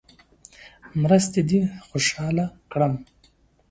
مرستې 1.01 1.41
دې 1.49 1.59
خوشاله 1.87 2.45
کړم. 2.71 2.93